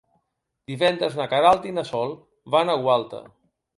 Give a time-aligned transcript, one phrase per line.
[0.71, 2.17] Divendres na Queralt i na Sol
[2.57, 3.21] van a Gualta.